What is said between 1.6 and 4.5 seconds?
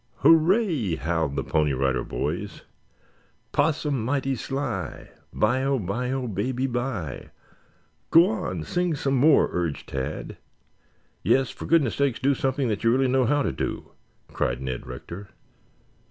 Rider Boys. "''Possum mighty